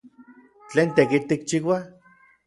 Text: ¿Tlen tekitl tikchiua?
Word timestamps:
¿Tlen 0.71 0.89
tekitl 0.99 1.27
tikchiua? 1.31 1.77